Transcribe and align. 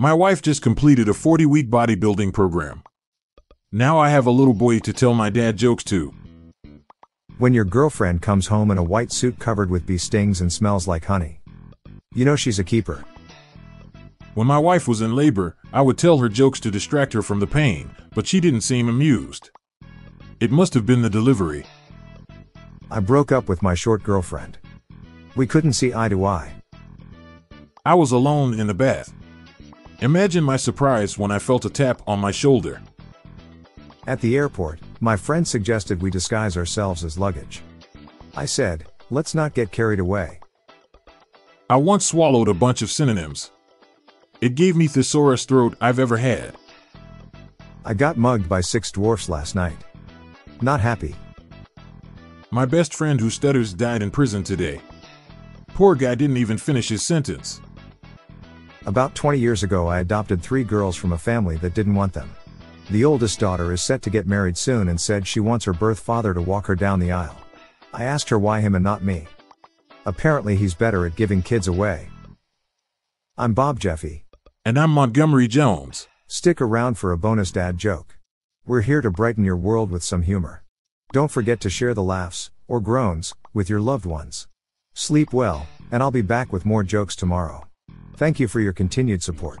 My 0.00 0.14
wife 0.14 0.42
just 0.42 0.62
completed 0.62 1.08
a 1.08 1.12
40 1.12 1.44
week 1.46 1.70
bodybuilding 1.70 2.32
program. 2.32 2.84
Now 3.72 3.98
I 3.98 4.10
have 4.10 4.26
a 4.26 4.30
little 4.30 4.54
boy 4.54 4.78
to 4.78 4.92
tell 4.92 5.12
my 5.12 5.28
dad 5.28 5.56
jokes 5.56 5.82
to. 5.84 6.14
When 7.38 7.52
your 7.52 7.64
girlfriend 7.64 8.22
comes 8.22 8.46
home 8.46 8.70
in 8.70 8.78
a 8.78 8.82
white 8.84 9.10
suit 9.10 9.40
covered 9.40 9.70
with 9.70 9.86
bee 9.86 9.98
stings 9.98 10.40
and 10.40 10.52
smells 10.52 10.86
like 10.86 11.06
honey. 11.06 11.40
You 12.14 12.24
know 12.24 12.36
she's 12.36 12.60
a 12.60 12.64
keeper. 12.64 13.04
When 14.34 14.46
my 14.46 14.60
wife 14.60 14.86
was 14.86 15.00
in 15.00 15.16
labor, 15.16 15.56
I 15.72 15.82
would 15.82 15.98
tell 15.98 16.18
her 16.18 16.28
jokes 16.28 16.60
to 16.60 16.70
distract 16.70 17.12
her 17.12 17.22
from 17.22 17.40
the 17.40 17.48
pain, 17.48 17.90
but 18.14 18.28
she 18.28 18.38
didn't 18.38 18.60
seem 18.60 18.88
amused. 18.88 19.50
It 20.38 20.52
must 20.52 20.74
have 20.74 20.86
been 20.86 21.02
the 21.02 21.10
delivery. 21.10 21.66
I 22.88 23.00
broke 23.00 23.32
up 23.32 23.48
with 23.48 23.64
my 23.64 23.74
short 23.74 24.04
girlfriend. 24.04 24.58
We 25.34 25.48
couldn't 25.48 25.72
see 25.72 25.92
eye 25.92 26.08
to 26.08 26.24
eye. 26.24 26.52
I 27.84 27.94
was 27.94 28.12
alone 28.12 28.60
in 28.60 28.68
the 28.68 28.74
bath. 28.74 29.12
Imagine 30.00 30.44
my 30.44 30.56
surprise 30.56 31.18
when 31.18 31.32
I 31.32 31.40
felt 31.40 31.64
a 31.64 31.70
tap 31.70 32.02
on 32.06 32.20
my 32.20 32.30
shoulder. 32.30 32.80
At 34.06 34.20
the 34.20 34.36
airport, 34.36 34.78
my 35.00 35.16
friend 35.16 35.46
suggested 35.46 36.00
we 36.00 36.08
disguise 36.08 36.56
ourselves 36.56 37.02
as 37.02 37.18
luggage. 37.18 37.62
I 38.36 38.44
said, 38.44 38.86
let's 39.10 39.34
not 39.34 39.54
get 39.54 39.72
carried 39.72 39.98
away. 39.98 40.38
I 41.68 41.76
once 41.76 42.06
swallowed 42.06 42.46
a 42.46 42.54
bunch 42.54 42.80
of 42.80 42.92
synonyms. 42.92 43.50
It 44.40 44.54
gave 44.54 44.76
me 44.76 44.86
thesaurus 44.86 45.44
throat 45.44 45.76
I've 45.80 45.98
ever 45.98 46.16
had. 46.16 46.54
I 47.84 47.92
got 47.94 48.16
mugged 48.16 48.48
by 48.48 48.60
six 48.60 48.92
dwarfs 48.92 49.28
last 49.28 49.56
night. 49.56 49.78
Not 50.62 50.80
happy. 50.80 51.16
My 52.52 52.66
best 52.66 52.94
friend 52.94 53.18
who 53.18 53.30
stutters 53.30 53.74
died 53.74 54.02
in 54.02 54.12
prison 54.12 54.44
today. 54.44 54.80
Poor 55.74 55.96
guy 55.96 56.14
didn't 56.14 56.36
even 56.36 56.56
finish 56.56 56.88
his 56.88 57.02
sentence. 57.02 57.60
About 58.86 59.14
20 59.14 59.38
years 59.38 59.64
ago, 59.64 59.88
I 59.88 60.00
adopted 60.00 60.40
three 60.40 60.64
girls 60.64 60.96
from 60.96 61.12
a 61.12 61.18
family 61.18 61.56
that 61.58 61.74
didn't 61.74 61.96
want 61.96 62.12
them. 62.12 62.30
The 62.90 63.04
oldest 63.04 63.40
daughter 63.40 63.72
is 63.72 63.82
set 63.82 64.02
to 64.02 64.10
get 64.10 64.26
married 64.26 64.56
soon 64.56 64.88
and 64.88 65.00
said 65.00 65.26
she 65.26 65.40
wants 65.40 65.64
her 65.64 65.72
birth 65.72 65.98
father 65.98 66.32
to 66.32 66.40
walk 66.40 66.66
her 66.66 66.76
down 66.76 67.00
the 67.00 67.12
aisle. 67.12 67.36
I 67.92 68.04
asked 68.04 68.28
her 68.28 68.38
why 68.38 68.60
him 68.60 68.74
and 68.74 68.84
not 68.84 69.02
me. 69.02 69.26
Apparently, 70.06 70.56
he's 70.56 70.74
better 70.74 71.04
at 71.04 71.16
giving 71.16 71.42
kids 71.42 71.68
away. 71.68 72.08
I'm 73.36 73.52
Bob 73.52 73.80
Jeffy. 73.80 74.24
And 74.64 74.78
I'm 74.78 74.90
Montgomery 74.90 75.48
Jones. 75.48 76.08
Stick 76.28 76.60
around 76.60 76.98
for 76.98 77.12
a 77.12 77.18
bonus 77.18 77.50
dad 77.50 77.78
joke. 77.78 78.16
We're 78.64 78.82
here 78.82 79.00
to 79.00 79.10
brighten 79.10 79.44
your 79.44 79.56
world 79.56 79.90
with 79.90 80.04
some 80.04 80.22
humor. 80.22 80.62
Don't 81.12 81.30
forget 81.30 81.60
to 81.60 81.70
share 81.70 81.94
the 81.94 82.02
laughs, 82.02 82.50
or 82.68 82.80
groans, 82.80 83.34
with 83.52 83.68
your 83.68 83.80
loved 83.80 84.06
ones. 84.06 84.46
Sleep 84.94 85.32
well, 85.32 85.66
and 85.90 86.02
I'll 86.02 86.10
be 86.10 86.22
back 86.22 86.52
with 86.52 86.64
more 86.66 86.82
jokes 86.82 87.16
tomorrow. 87.16 87.67
Thank 88.18 88.40
you 88.40 88.48
for 88.48 88.58
your 88.58 88.72
continued 88.72 89.22
support. 89.22 89.60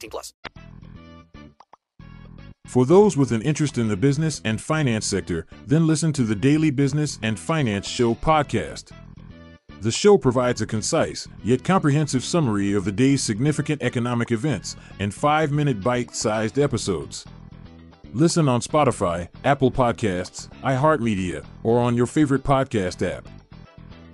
plus. 0.09 0.33
For 2.65 2.85
those 2.85 3.17
with 3.17 3.33
an 3.33 3.41
interest 3.41 3.77
in 3.77 3.89
the 3.89 3.97
business 3.97 4.41
and 4.45 4.61
finance 4.61 5.05
sector, 5.05 5.45
then 5.67 5.85
listen 5.87 6.13
to 6.13 6.23
the 6.23 6.35
Daily 6.35 6.71
Business 6.71 7.19
and 7.21 7.37
Finance 7.37 7.85
Show 7.85 8.15
podcast. 8.15 8.91
The 9.81 9.91
show 9.91 10.17
provides 10.17 10.61
a 10.61 10.65
concise, 10.65 11.27
yet 11.43 11.63
comprehensive 11.63 12.23
summary 12.23 12.73
of 12.73 12.85
the 12.85 12.91
day's 12.91 13.23
significant 13.23 13.81
economic 13.81 14.31
events 14.31 14.75
in 14.99 15.11
five 15.11 15.51
minute 15.51 15.81
bite 15.81 16.15
sized 16.15 16.59
episodes. 16.59 17.25
Listen 18.13 18.47
on 18.47 18.61
Spotify, 18.61 19.27
Apple 19.43 19.71
Podcasts, 19.71 20.49
iHeartMedia, 20.61 21.43
or 21.63 21.79
on 21.79 21.97
your 21.97 22.05
favorite 22.05 22.43
podcast 22.43 23.05
app. 23.05 23.27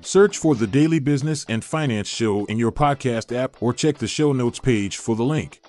Search 0.01 0.37
for 0.37 0.55
the 0.55 0.67
Daily 0.67 0.99
Business 0.99 1.45
and 1.49 1.63
Finance 1.63 2.07
Show 2.07 2.45
in 2.45 2.57
your 2.57 2.71
podcast 2.71 3.35
app 3.35 3.61
or 3.61 3.73
check 3.73 3.97
the 3.97 4.07
show 4.07 4.31
notes 4.33 4.59
page 4.59 4.97
for 4.97 5.15
the 5.15 5.23
link. 5.23 5.61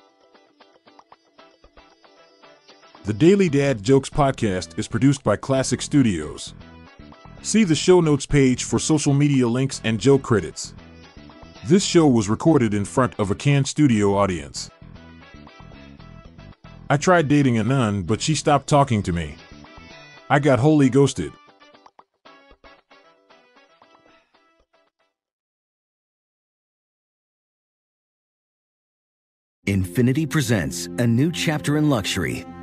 The 3.08 3.14
Daily 3.14 3.48
Dad 3.48 3.82
Jokes 3.82 4.10
podcast 4.10 4.78
is 4.78 4.86
produced 4.86 5.24
by 5.24 5.38
Klassic 5.38 5.80
Studios. 5.80 6.52
See 7.40 7.64
the 7.64 7.74
show 7.74 8.02
notes 8.02 8.26
page 8.26 8.64
for 8.64 8.78
social 8.78 9.14
media 9.14 9.48
links 9.48 9.80
and 9.82 9.98
joke 9.98 10.20
credits. 10.20 10.74
This 11.64 11.82
show 11.82 12.06
was 12.06 12.28
recorded 12.28 12.74
in 12.74 12.84
front 12.84 13.18
of 13.18 13.30
a 13.30 13.34
canned 13.34 13.66
studio 13.66 14.14
audience. 14.14 14.68
I 16.90 16.98
tried 16.98 17.28
dating 17.28 17.56
a 17.56 17.64
nun, 17.64 18.02
but 18.02 18.20
she 18.20 18.34
stopped 18.34 18.66
talking 18.66 19.02
to 19.04 19.12
me. 19.14 19.36
I 20.28 20.38
got 20.38 20.58
wholly 20.58 20.90
ghosted. 20.90 21.32
Infiniti 29.66 30.28
presents 30.28 30.88
a 30.98 31.06
new 31.06 31.32
chapter 31.32 31.78
in 31.78 31.88
luxury, 31.88 32.44